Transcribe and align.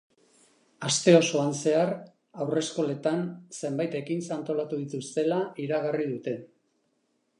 Aste 0.87 1.11
osoan 1.17 1.51
zehar 1.57 1.91
haurreskoletan 2.45 3.21
zenbait 3.61 3.99
ekintza 4.03 4.35
antolatu 4.37 4.83
dituztela 4.83 5.39
iragarri 5.69 6.09
dute. 6.17 6.35